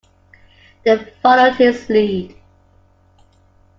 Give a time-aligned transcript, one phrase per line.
[0.83, 2.35] They followed his lead.